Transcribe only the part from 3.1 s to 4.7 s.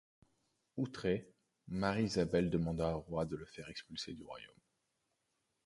de le faire expulser du royaume.